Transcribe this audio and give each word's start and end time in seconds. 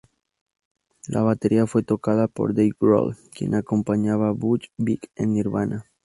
La 1.07 1.21
batería 1.21 1.67
fue 1.67 1.83
tocada 1.83 2.27
por 2.27 2.55
Dave 2.55 2.71
Grohl, 2.79 3.15
quien 3.31 3.53
acompañaba 3.53 4.29
a 4.29 4.31
Butch 4.31 4.69
Vig 4.77 5.11
en 5.15 5.33
Nirvana. 5.33 5.85